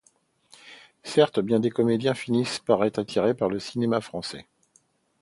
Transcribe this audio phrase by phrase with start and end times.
[1.03, 4.47] Certes, bien des comédiens finissent par être attirés par le cinéma français.